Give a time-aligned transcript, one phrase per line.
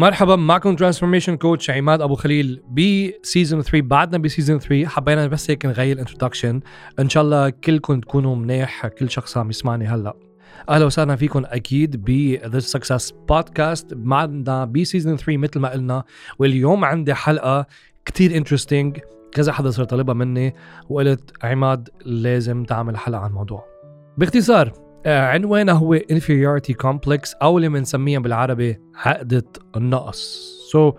[0.00, 5.26] مرحبا معكم transformation coach عماد أبو خليل ب season 3 بعدنا ب season 3 حبينا
[5.26, 6.60] بس هيك نغير ال introduction
[6.98, 10.16] إن شاء الله كلكم تكونوا منيح كل شخص عم يسمعني هلأ.
[10.68, 12.10] أهلا وسهلا فيكم أكيد ب
[12.46, 16.04] The Success Podcast معنا ب season 3 مثل ما قلنا.
[16.38, 17.66] واليوم عندي حلقة
[18.04, 18.98] كتير interesting
[19.32, 20.54] كذا حدا صار طالبها مني.
[20.88, 23.64] وقلت عماد لازم تعمل حلقة عن الموضوع.
[24.18, 24.72] باختصار
[25.06, 29.44] آه، عنوانها هو inferiority complex أو اللي بنسميها بالعربي عقدة
[29.76, 30.50] النقص.
[30.70, 30.94] سو so,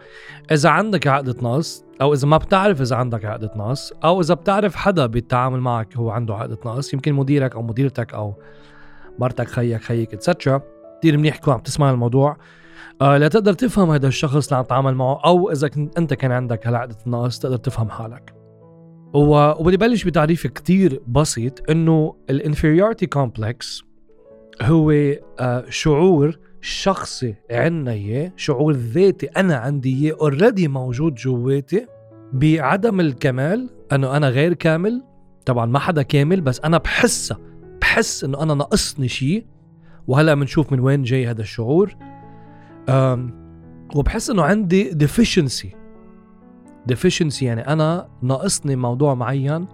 [0.52, 4.76] إذا عندك عقدة نقص أو إذا ما بتعرف إذا عندك عقدة نقص أو إذا بتعرف
[4.76, 8.34] حدا بالتعامل معك هو عنده عقدة نقص يمكن مديرك أو مديرتك أو
[9.20, 10.62] مرتك خيك خيك اتسترا
[11.00, 12.38] كثير منيح تكون عم تسمع الموضوع.
[13.02, 16.68] آه لتقدر تفهم هذا الشخص اللي عم تتعامل معه أو إذا كنت أنت كان عندك
[16.68, 18.34] هالعقدة النقص تقدر تفهم حالك.
[19.14, 23.91] وبدي بلش بتعريف كتير بسيط إنه ال inferiority complex
[24.62, 24.92] هو
[25.40, 31.88] آه، شعور شخصي عنا إياه شعور ذاتي أنا عندي إياه already موجود جواتي.
[32.34, 35.04] بعدم الكمال إنه أنا غير كامل.
[35.46, 37.38] طبعا ما حدا كامل بس أنا بحسها
[37.82, 39.46] بحس إنه أنا ناقصني شيء.
[40.08, 41.96] وهلأ بنشوف من وين جاي هذا الشعور.
[43.96, 45.76] وبحس إنه عندي deficiency
[46.86, 49.68] deficiency يعني أنا ناقصني موضوع معين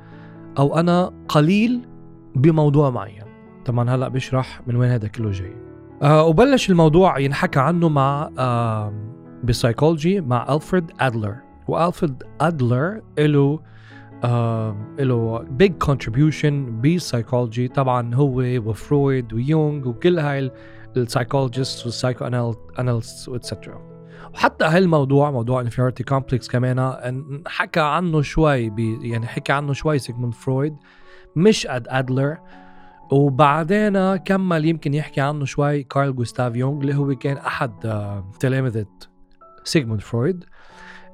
[0.60, 1.82] أو أنا قليل
[2.36, 3.27] بموضوع معين.
[3.68, 5.56] طبعا هلأ بشرح من وين هذا كله جاي.
[6.02, 8.94] آه وبلش الموضوع ينحكى عنه مع آه
[9.44, 11.36] بالسايكولوجي مع ألفريد أدلر.
[11.68, 13.60] وألفريد أدلر له
[14.24, 20.52] آه له big contribution بال psychology طبعا هو وفرويد ويونغ وكل هاي
[20.98, 22.26] ال psychologists والسايكو
[22.80, 23.82] analysts و etcetera
[24.34, 26.94] وحتى هالموضوع موضوع inferiority complex كمان
[27.48, 30.76] حكى عنه شوي يعني حكى عنه شوي سيجموند فرويد
[31.36, 32.38] مش قد أدلر.
[33.12, 38.86] وبعدين كمل يمكن يحكي عنه شوي كارل جوستاف يونغ اللي هو كان أحد آه، تلامذة
[39.64, 40.44] سيغموند فرويد.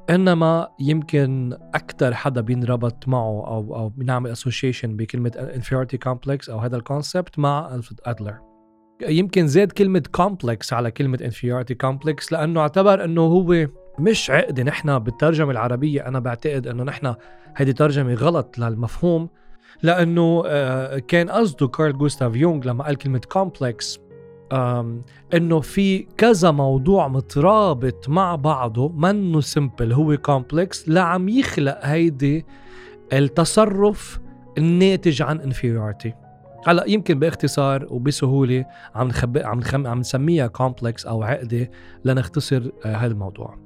[0.09, 6.77] إنما يمكن أكثر حدا بينربط معه أو أو بنعمل association بكلمة inferiority complex أو هذا
[6.77, 8.37] ال concept مع ألفريد أدلر.
[9.01, 13.67] يمكن زاد كلمة complex على كلمة inferiority complex لأنه اعتبر إنه هو
[13.99, 16.07] مش عقده نحن بالترجمة العربية.
[16.07, 17.15] أنا بعتقد إنه نحن
[17.55, 19.29] هذه ترجمة غلط للمفهوم.
[19.81, 23.99] لأنه آه، كان قصده كارل جوستاف يونغ لما قال كلمة complex
[25.33, 32.45] إنه في كذا موضوع مترابط مع بعضه منه simple هو complex لعم يخلق هيدي
[33.13, 34.19] التصرف
[34.57, 36.13] الناتج عن inferiority
[36.67, 41.71] هلأ يمكن باختصار وبسهولة عم نخبئ عم نخم عم نسميها complex أو عقدة
[42.05, 43.57] لنختصر آه، هذا الموضوع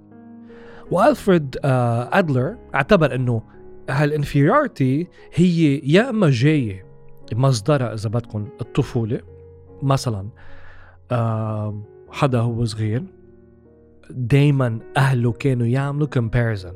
[0.91, 3.41] وألفريد آه، أدلر اعتبر إنه
[3.89, 6.85] هال inferiority هي يا إما جاية
[7.33, 9.21] مصدرها إذا بدكم الطفولة
[9.81, 10.29] مثلا
[11.11, 13.03] آه حدا هو صغير
[14.09, 16.73] دايما أهله كانوا يعملوا comparison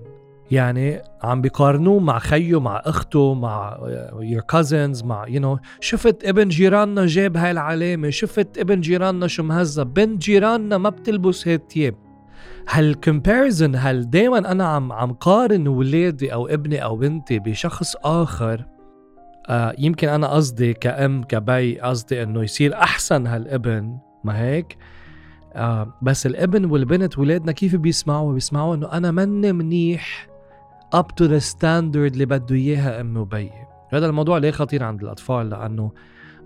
[0.52, 3.80] يعني عم بيقارنوه مع خيه مع أخته مع
[4.20, 9.28] your cousins مع you you know, شفت ابن جيراننا جاب هاي العلامة شفت ابن جيراننا
[9.28, 11.62] شو مهذب بنت جيراننا ما بتلبس هيك
[12.62, 17.96] تياب هال comparison هل دائما أنا عم عم قارن ولادي أو ابني أو بنتي بشخص
[17.96, 18.66] آخر؟
[19.50, 24.78] آه يمكن أنا قصدي كأم كبي قصدي إنه يصير أحسن هالابن ما هيك؟
[25.54, 30.28] آه بس الابن والبنت ولادنا كيف بيسمعوا؟ بيسمعوا إنه أنا مني منيح
[30.96, 33.52] up to the standard اللي بده إياها أمي وبي.
[33.90, 35.92] هذا الموضوع ليه خطير عند الأطفال؟ لأنه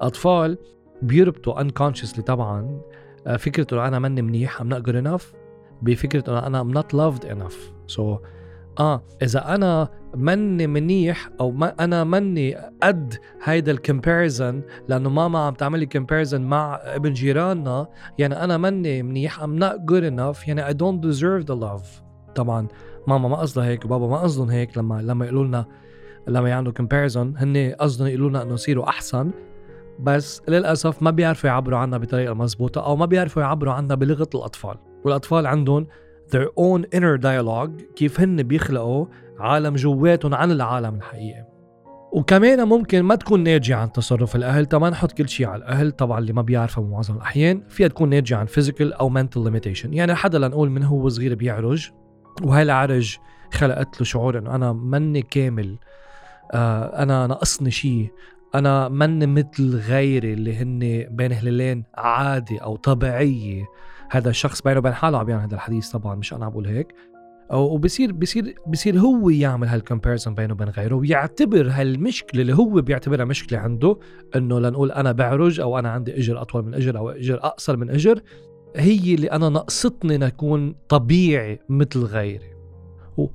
[0.02, 0.58] أطفال
[1.02, 2.82] بيربطوا unconsciously طبعا
[3.28, 5.45] آه، فكرة إنه أنا مني منيح I'm not good enough.
[5.86, 7.58] بفكرة إنه أنا I'm not loved enough.
[7.96, 8.02] So
[8.80, 13.14] آه إذا أنا مني منيح أو ما أنا مني قد
[13.44, 17.88] هيدا الكومباريزن لأنه ماما عم تعمل لي comparison مع ابن جيراننا
[18.18, 22.02] يعني أنا مني منيح I'm not good enough يعني I don't deserve the love.
[22.36, 22.68] طبعا
[23.08, 25.66] ماما ما قصدها هيك وبابا ما قصدهم هيك لما لما يقولوا لنا
[26.28, 29.32] لما يعملوا comparison هن قصدهم يقولوا لنا إنه نصيروا أحسن.
[30.00, 34.76] بس للأسف ما بيعرفوا يعبروا عنا بطريقة مزبوطه أو ما بيعرفوا يعبروا عنا بلغة الأطفال.
[35.06, 35.88] والأطفال عندهم
[36.30, 39.06] their own inner dialogue كيف هن بيخلقوا
[39.40, 41.46] عالم جواتهم عن العالم الحقيقي.
[42.12, 46.20] وكمان ممكن ما تكون ناتجة عن تصرف الأهل طبعا نحط كل شيء على الأهل طبعا
[46.20, 49.86] اللي ما بيعرفوا بمعظم الأحيان فيها تكون ناتجة عن physical أو mental limitation.
[49.86, 51.92] يعني حدا لنقول من هو صغير بيعرج
[52.44, 53.18] وهي العرج
[53.54, 55.78] خلقت له شعور إنه أنا مني كامل
[56.52, 58.12] آه أنا ناقصني شيء
[58.56, 63.66] أنا مني مثل غيري اللي هن بين هلالين عادي أو طبيعية.
[64.16, 66.96] هذا الشخص بينه وبين حاله عم يعمل هذا الحديث طبعا مش أنا عم بقول هيك.
[67.54, 73.60] وبصير بصير بصير هو يعمل هالكومباريزون بينه وبين غيره ويعتبر هالمشكلة اللي هو بيعتبرها مشكلة
[73.60, 74.00] عنده
[74.36, 77.90] إنه لنقول أنا بعرج أو أنا عندي إجر أطول من إجر أو إجر أقصر من
[77.90, 78.22] إجر
[78.76, 82.56] هي اللي أنا نقصتني نكون طبيعي مثل غيري.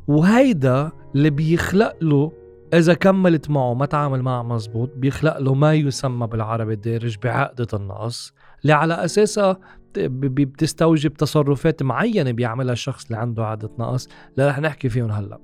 [0.09, 2.32] وهيدا اللي بيخلق له
[2.75, 8.32] إذا كملت معه ما تعامل معه مزبوط بيخلق له ما يسمى بالعربي الدارج بعقدة النقص.
[8.62, 9.57] اللي على أساسها
[9.97, 15.39] بتستوجب تصرفات معينة بيعملها الشخص اللي عنده عقدة نقص اللي رح نحكي فيهم هلأ.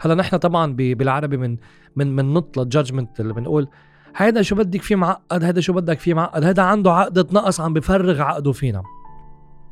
[0.00, 1.56] هلأ نحن طبعا بالعربي من
[1.96, 3.68] من من نطلع جادجمنت اللي بنقول
[4.16, 7.74] هيدا شو بدك فيه معقد هيدا شو بدك فيه معقد هيدا عنده عقدة نقص عم
[7.74, 8.82] بفرغ عقده فينا.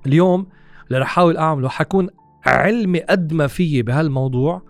[0.06, 0.46] اليوم
[0.88, 2.08] اللي رح احاول أعمله حكون
[2.46, 4.62] علمي قد ما فيي بهالموضوع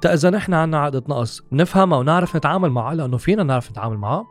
[0.00, 4.26] تا إذا نحن عنا عقدة نقص نفهمها ونعرف نتعامل معها لأنه فينا نعرف نتعامل معها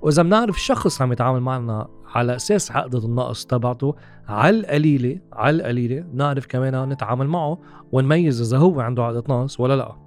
[0.00, 3.94] وإذا بنعرف الشخص عم يتعامل معنا على أساس عقدة النقص تبعته
[4.28, 7.58] على القليلة على القليلة نعرف كمان نتعامل معه
[7.92, 10.06] ونميز إذا هو عنده عقدة نقص ولا لا.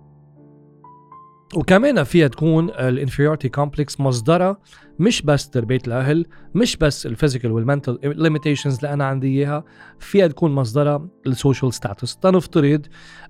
[1.56, 4.58] وكمان فيها تكون ال inferiority complex مصدرها
[5.00, 6.26] مش بس تربية الأهل
[6.56, 9.64] مش بس ال physical وال mental limitations اللي أنا عندي إياها
[10.00, 12.86] فيها تكون مصدرها ال social status تنفترض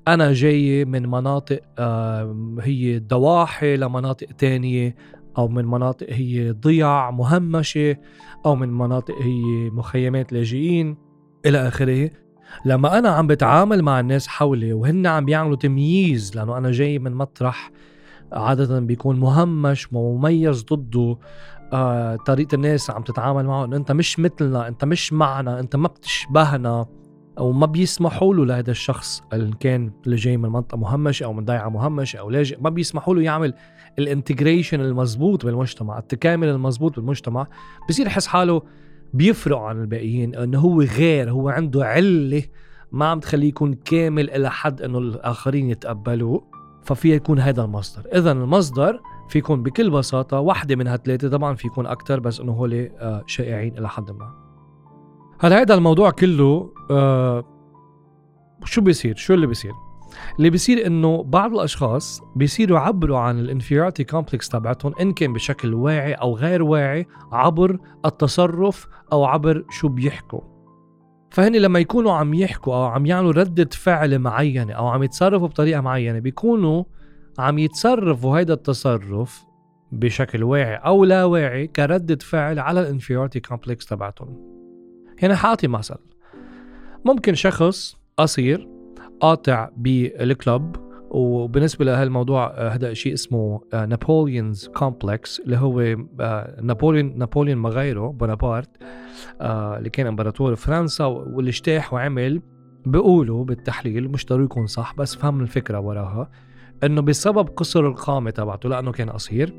[0.08, 1.60] أنا جاي من مناطق
[2.62, 4.96] هي ضواحي لمناطق تانية
[5.38, 7.98] أو من مناطق هي ضيع مهمشة
[8.46, 10.98] أو من مناطق هي مخيمات لاجئين
[11.46, 12.10] إلى آخره.
[12.66, 17.14] لما أنا عم بتعامل مع الناس حولي وهن عم بيعملوا تمييز لأنه أنا جاي من
[17.14, 17.72] مطرح
[18.34, 21.18] عادة بيكون مهمش ومميز ضده
[21.74, 25.88] آه طريقة الناس عم تتعامل معه إنه أنت مش مثلنا أنت مش معنا أنت ما
[25.88, 26.86] بتشبهنا
[27.38, 31.46] أو ما بيسمحوا له لهذا الشخص اللي كان اللي جاي من منطقة مهمشه أو من
[31.46, 33.54] ضيعة مهمشه أو لاجئ ما بيسمحوا له يعمل
[34.00, 37.48] الانتجريشن المزبوط بالمجتمع التكامل المزبوط بالمجتمع
[37.90, 38.62] بصير يحس حاله
[39.14, 42.44] بيفرق عن الباقيين إنه هو غير هو عنده علة
[42.92, 46.44] ما عم تخليه يكون كامل إلى حد إنه الآخرين يتقبلوه
[46.84, 48.06] ففيها يكون هذا المصدر.
[48.14, 49.00] اذا المصدر
[49.30, 53.24] في يكون بكل بساطة واحدة من هالثلاثه طبعا في يكون أكثر بس إنه هول آه،
[53.28, 54.34] شائعين إلى حد ما.
[55.40, 57.44] هلا هذا الموضوع كله آه
[58.66, 59.74] شو بيصير؟ شو اللي بيصير؟
[60.38, 65.74] اللي بيصير إنه بعض الأشخاص بيصيروا يعبروا عن ال inferiority complex تبعتهم إن كان بشكل
[65.74, 70.42] واعي أو غير واعي عبر التصرف أو عبر شو بيحكوا.
[71.32, 75.82] فهن لما يكونوا عم يحكوا أو عم يعملوا ردة فعل معينة أو عم يتصرفوا بطريقة
[75.82, 76.84] معينة بيكونوا
[77.40, 79.46] عم يتصرفوا هيدا التصرف
[79.92, 84.38] بشكل واعي أو لا واعي كردة فعل على ال inferiority complex تبعتهم.
[85.22, 85.96] يعني حاعطي مثل.
[87.06, 88.79] ممكن شخص قصير
[89.20, 90.76] قاطع بالكلب
[91.12, 95.96] وبالنسبة لهالموضوع آه، هذا شيء اسمه Napoleon's آه، complex اللي هو
[96.62, 98.70] نابوليون نابوليون ما غيره بونابرت
[99.42, 102.42] اللي كان إمبراطور فرنسا واللي اجتاح وعمل
[102.86, 106.30] بيقولوا بالتحليل مش ضروري يكون صح بس فهم الفكرة وراها
[106.84, 109.54] إنه بسبب قصر القامة تبعته لأنه كان قصير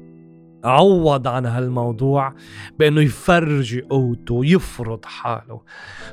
[0.65, 2.35] عوض عن هالموضوع
[2.79, 5.61] بأنه يفرجي قوته يفرض حاله.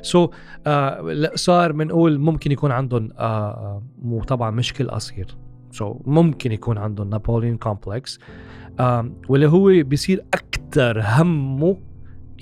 [0.02, 5.36] so, uh, صار بنقول ممكن يكون عندهم uh, مو طبعا مش كل قصير.
[5.70, 8.82] so, ممكن يكون عندهم Napoleon complex uh,
[9.28, 11.76] واللي هو بيصير أكثر همه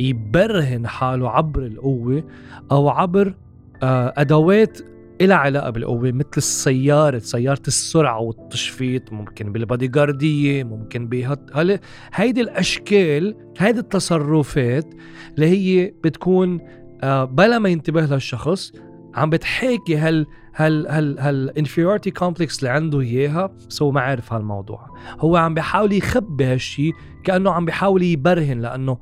[0.00, 2.24] يبرهن حاله عبر القوة
[2.72, 3.34] أو عبر
[3.82, 4.78] أدوات
[5.20, 11.78] إلها علاقة بالقوة مثل السيارة سيارة السرعة والتشفيط ممكن بالبادي جاردية ممكن بهت هل
[12.14, 14.94] هيدي الأشكال هيدي التصرفات
[15.34, 16.60] اللي هي بتكون
[17.02, 18.72] آه بلا ما ينتبه للشخص
[19.14, 24.86] عم بتحاكي هال هال هال هال inferiority complex اللي عنده إياها so ما عارف هالموضوع.
[25.20, 26.92] هو عم بيحاول يخبي هالشيء
[27.24, 28.98] كأنه عم بيحاول يبرهن لأنه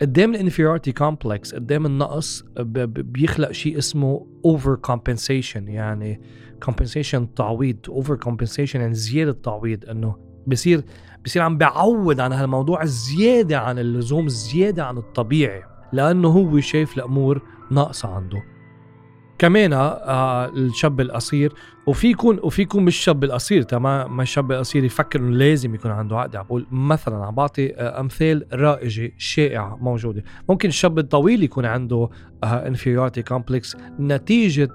[0.00, 6.20] قدام ال inferiority complex قدام النقص بيخلق شيء اسمه overcompensation يعني
[6.62, 10.16] compensation تعويض overcompensation يعني زيادة تعويض إنه
[10.46, 10.84] بصير
[11.24, 17.42] بصير عم بيعوض عن هالموضوع زياده عن اللزوم زياده عن الطبيعي لأنه هو شايف الأمور
[17.70, 18.42] ناقصة عنده.
[19.40, 21.52] كمان آه الشاب القصير
[21.86, 25.90] وفي يكون وفي يكون مش الشاب القصير تمام؟ ما الشاب القصير يفكر إنه لازم يكون
[25.90, 26.36] عنده عقد.
[26.36, 30.24] عم بقول مثلا عم بعطي آه أمثال رائجة شائعة موجودة.
[30.48, 32.08] ممكن الشاب الطويل يكون عنده
[32.44, 34.68] inferiority آه complex نتيجة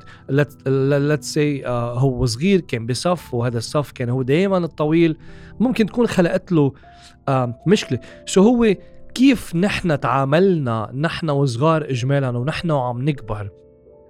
[0.68, 5.18] let's see آه هو صغير كان بصف وهذا الصف كان هو دائما الطويل.
[5.60, 6.74] ممكن تكون خلقت له
[7.28, 8.00] آه مشكلة.
[8.26, 8.76] شو هو
[9.16, 13.65] كيف نحن تعاملنا نحن وصغار اجمالا ونحن وعم نكبر؟ آه،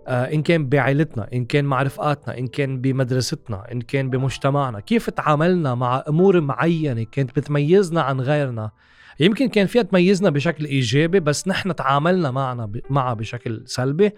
[0.07, 4.79] إن كان بعائلتنا إن كان مع رفقاتنا إن كان بمدرستنا إن كان بمجتمعنا.
[4.79, 8.71] كيف تعاملنا مع أمور معينة كانت بتميزنا عن غيرنا؟
[9.19, 12.79] يمكن كان فيها تميزنا بشكل إيجابي بس نحن تعاملنا معنا ب...
[12.89, 14.12] معها بشكل سلبي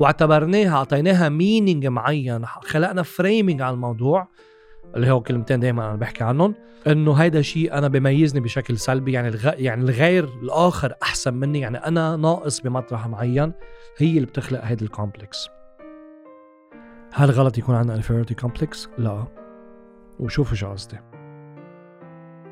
[0.00, 4.28] واعتبرناها أعطيناها meaning معين خلقنا framing على الموضوع
[4.96, 6.54] اللي هو كلمتين دائما أنا بحكي عنهم
[6.86, 9.50] إنه هيدا شيء أنا بميزني بشكل سلبي يعني الغ...
[9.56, 13.52] يعني الغير الآخر أحسن مني يعني أنا ناقص بمطرح معين.
[13.98, 15.48] هي اللي بتخلق هيدا ال complex
[17.14, 19.24] هل غلط يكون عندنا inferiority complex؟ لا.
[20.20, 20.98] وشوفوا شو قصدي.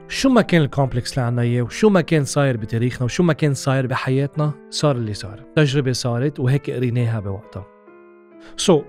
[0.09, 3.33] شو ما كان ال complex اللي عنا إياه وشو ما كان صاير بتاريخنا وشو ما
[3.33, 5.45] كان صاير بحياتنا صار اللي صار.
[5.57, 7.67] تجربة صارت وهيك قريناها بوقتها.
[8.57, 8.85] so,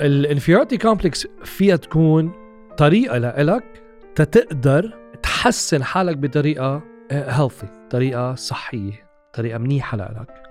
[0.00, 2.32] ال inferiority complex فيها تكون
[2.78, 3.82] طريقة لإلك
[4.14, 10.41] تتقدر تحسن حالك بطريقة healthy طريقة صحية طريقة منيحة لإلك.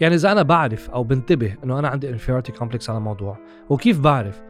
[0.00, 3.38] يعني إذا أنا بعرف أو بنتبه إنه أنا عندي inferiority complex على موضوع
[3.68, 4.42] وكيف بعرف؟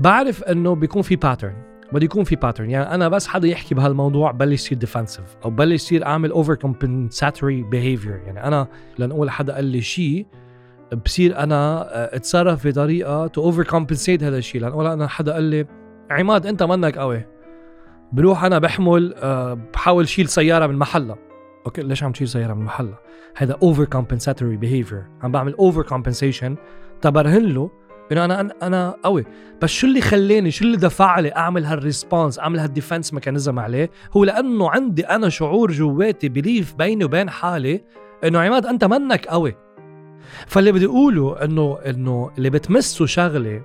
[0.00, 1.54] بعرف إنه بيكون في pattern
[1.92, 5.82] بده يكون في pattern يعني أنا بس حدا يحكي بهالموضوع بلش يصير defensive أو بلش
[5.82, 8.66] يصير أعمل overcompensatory behavior يعني أنا
[8.98, 10.26] لنقول حدا قال لي شيء
[11.04, 15.66] بصير أنا آه، أتصرف بطريقة to overcompensate هذا الشيء لنقول أنا حدا قال لي
[16.10, 17.26] عماد أنت منك قوي.
[18.12, 21.16] بروح أنا بحمل أه بحاول شيل سيارة من محلها.
[21.66, 22.98] okay ليش عم تشيل سيارة من محلها؟
[23.36, 26.56] هذا overcompensatory behavior عم بعمل overcompensation
[27.00, 27.70] تبرهن له؟
[28.12, 29.24] إنه أنا أنا قوي.
[29.62, 33.90] بس شو اللي خلاني شو اللي دفعني أعمل هال response أعمل هال defense mechanism عليه؟
[34.16, 37.84] هو لأنه عندي أنا شعور جواتي belief بيني وبين حالي
[38.24, 39.54] إنه عماد أنت منك قوي.
[40.46, 43.62] فاللي بدي أقوله انه إنه اللي بتمسه شغلة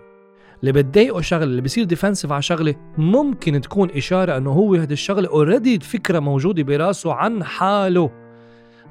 [0.60, 5.30] اللي بتضايقه شغلة اللي بيصير defensive على شغلة ممكن تكون إشارة إنه هو هذه الشغلة
[5.30, 8.12] already فكرة موجودة براسه عن حاله.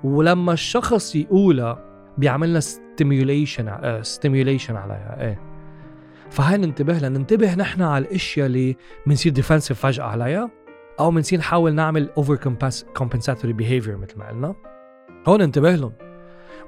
[0.04, 1.84] ولما الشخص يقولها
[2.18, 5.40] بيعملنا stimulation stimulation عليها إيه.
[6.30, 10.50] فهاي ننتبه لها ننتبه نحن على الأشياء اللي بنصير defensive فجأة عليها
[11.00, 14.54] أو بنصير نحاول نعمل overcompensatory behavior مثل ما قلنا.
[15.28, 15.92] هون انتبه لهم.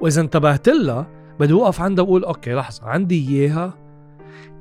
[0.00, 1.06] وإذا انتبهت لها
[1.40, 3.87] بدي أوقف عندها وأقول okay لحظة عندي إياها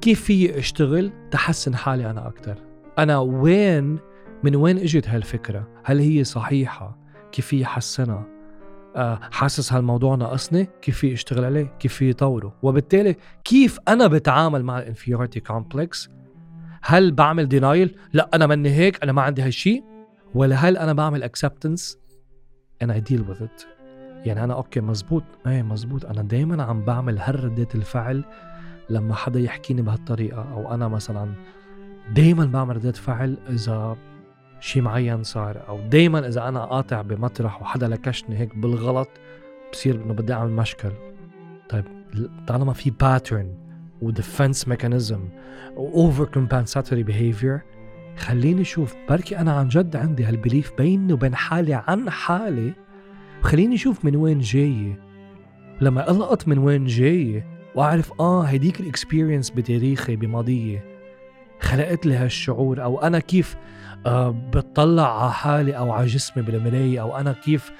[0.01, 2.56] كيف في اشتغل تحسن حالي أنا أكثر
[3.00, 4.00] أنا وين
[4.44, 6.98] من وين إجت هالفكرة؟ هل هي صحيحة؟
[7.32, 8.25] كيف في حسنها؟
[8.96, 14.63] آه، حاسس هالموضوع ناقصني؟ كيف في اشتغل عليه؟ كيف في يطوره؟ وبالتالي كيف أنا بتعامل
[14.63, 16.10] مع ال inferiority complex
[16.84, 19.84] هل بعمل denial لا أنا مني هيك أنا ما عندي هالشيء
[20.36, 21.98] ولا هل أنا بعمل acceptance
[22.84, 23.77] and I deal with it
[24.25, 25.24] يعني أنا okay مزبوط.
[25.48, 26.06] إيه مزبوط.
[26.06, 28.24] أنا دائما عم بعمل هالردة الفعل
[28.89, 31.34] لما حدا يحكيني بهالطريقة أو أنا مثلا
[32.15, 33.98] دائما بعمل ردة فعل إذا
[34.60, 39.10] شيء معين صار أو دائما إذا أنا قاطع بمطرح وحدا لكشني هيك بالغلط
[39.72, 40.91] بصير إنه بدي أعمل مشكل.
[41.70, 41.84] طيب
[42.48, 43.54] طالما في pattern
[44.02, 45.30] و defense mechanism
[45.76, 47.62] و overcompensatory behavior
[48.17, 52.74] خليني أشوف بركي أنا عن جد عندي هال belief بيني وبين حالي عن حالي
[53.41, 55.00] خليني أشوف من وين جاية
[55.82, 60.86] لما ألقط من وين جاية وأعرف آه هديك ال experience بتاريخي بماضيه
[61.60, 63.56] خلقت لي هالشعور أو أنا كيف
[64.06, 67.72] آه بتطلع على حالي أو على جسمي بالمرايه أو أنا كيف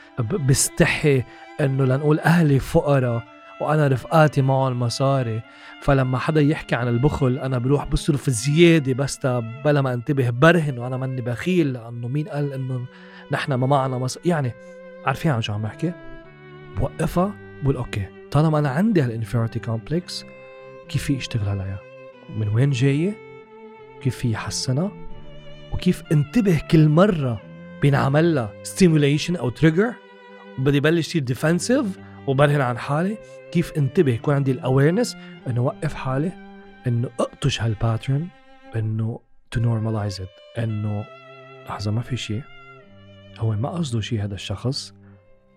[0.48, 1.24] بستحي
[1.62, 3.24] إنه لنقول أهلي فقراء
[3.62, 5.42] وأنا رفقاتي معهم مصاري
[5.82, 9.20] فلما حدا يحكي عن البخل أنا بروح بصرف زيادة بس
[9.66, 12.86] بلا ما انتبه برهن وأنا ماني بخيل لأنه مين قال إنه
[13.32, 14.52] نحن ما معنا مصاري يعني
[15.06, 15.92] عارفين عن شو عم بحكي؟
[16.78, 20.26] بوقفها بقول okay طالما أنا عندي هال inferiority complex
[20.90, 21.80] كيف في اشتغل عليها؟
[22.30, 23.18] من وين جاية؟
[24.02, 24.92] كيف في حسنها؟
[25.74, 27.42] وكيف انتبه كل مرة
[27.82, 29.94] بينعمل لها stimulation أو trigger
[30.60, 33.18] وبدي بلش يصير defensive وبرهن عن حالي.
[33.52, 35.18] كيف انتبه يكون عندي ال awareness
[35.48, 36.32] إنه وقف حالي؟
[36.88, 38.28] إنه أقطش هال pattern
[38.76, 39.20] إنه
[39.52, 40.30] to normalize it
[40.64, 41.06] إنه
[41.70, 42.42] لحظة ما في شيء.
[43.40, 44.94] هو ما قصده شيء هذا الشخص.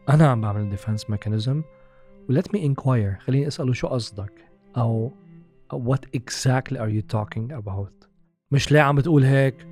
[0.09, 1.63] أنا عم بعمل defense mechanism
[2.31, 4.33] و let me inquire خليني اساله شو قصدك
[4.77, 5.13] أو
[5.75, 8.09] what exactly are you talking about
[8.51, 9.67] مش ليه عم بتقول هيك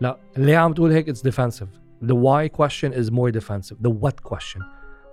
[0.00, 1.68] لا ليه عم تقول هيك it's defensive
[2.04, 4.62] the why question is more defensive the what question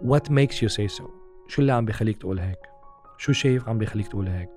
[0.03, 1.03] what makes you say so
[1.47, 2.59] شو اللي عم بيخليك تقول هيك
[3.17, 4.49] شو شايف عم بيخليك تقول هيك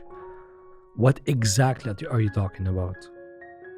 [0.99, 3.05] what exactly are you talking about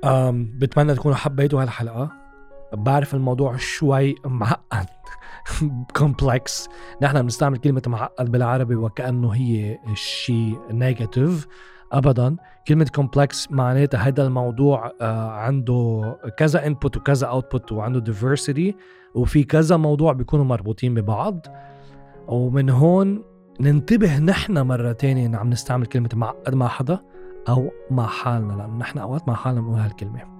[0.04, 2.21] um, بتمنى تكونوا حبيتوا هالحلقة
[2.74, 4.86] بعرف الموضوع شوي معقد
[5.96, 6.68] كومبلكس
[7.02, 11.46] نحن بنستعمل كلمة معقد بالعربي وكأنه هي شيء negative
[11.92, 12.36] ابدا
[12.68, 18.76] كلمة complex معناتها هذا الموضوع آه، عنده كذا input وكذا output وعنده diversity
[19.14, 21.46] وفي كذا موضوع بيكونوا مربوطين ببعض.
[22.28, 23.22] ومن هون
[23.60, 26.98] ننتبه نحن مرة تانية عم نستعمل كلمة معقد مع حدا
[27.48, 30.32] أو مع حالنا لأنه نحن أوقات مع حالنا بنقول هالكلمة.